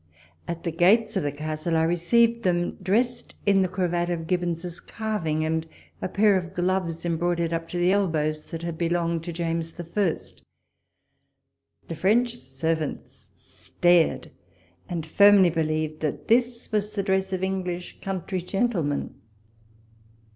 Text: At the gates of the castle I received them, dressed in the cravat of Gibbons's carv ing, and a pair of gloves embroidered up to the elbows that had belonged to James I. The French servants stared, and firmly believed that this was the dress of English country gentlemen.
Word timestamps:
At 0.47 0.63
the 0.63 0.71
gates 0.71 1.15
of 1.15 1.21
the 1.21 1.31
castle 1.31 1.77
I 1.77 1.83
received 1.83 2.41
them, 2.41 2.71
dressed 2.81 3.35
in 3.45 3.61
the 3.61 3.67
cravat 3.67 4.09
of 4.09 4.25
Gibbons's 4.25 4.79
carv 4.81 5.27
ing, 5.27 5.45
and 5.45 5.67
a 6.01 6.09
pair 6.09 6.35
of 6.37 6.55
gloves 6.55 7.05
embroidered 7.05 7.53
up 7.53 7.67
to 7.67 7.77
the 7.77 7.91
elbows 7.91 8.45
that 8.45 8.63
had 8.63 8.79
belonged 8.79 9.23
to 9.25 9.31
James 9.31 9.79
I. 9.79 9.85
The 11.87 11.95
French 11.95 12.35
servants 12.35 13.27
stared, 13.35 14.31
and 14.89 15.05
firmly 15.05 15.51
believed 15.51 15.99
that 15.99 16.27
this 16.29 16.71
was 16.71 16.93
the 16.93 17.03
dress 17.03 17.31
of 17.31 17.43
English 17.43 17.99
country 18.01 18.41
gentlemen. 18.41 19.13